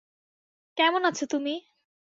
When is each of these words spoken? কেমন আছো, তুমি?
কেমন 0.77 1.01
আছো, 1.05 1.25
তুমি? 1.25 1.53